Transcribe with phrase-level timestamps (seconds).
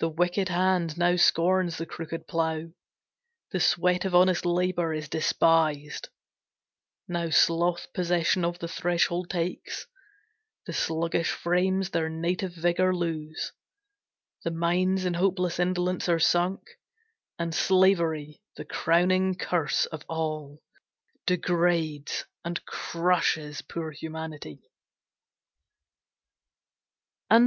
[0.00, 2.64] The wicked hand now scorns the crooked plough;
[3.50, 6.10] The sweat of honest labor is despised;
[7.08, 9.86] Now sloth possession of the threshold takes;
[10.66, 13.54] The sluggish frames their native vigor lose;
[14.44, 16.60] The minds in hopeless indolence are sunk;
[17.38, 20.60] And slavery, the crowning curse of all,
[21.24, 24.60] Degrades and crushes poor humanity.